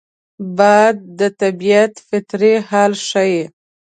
[0.57, 3.43] باد د طبیعت فطري حال ښيي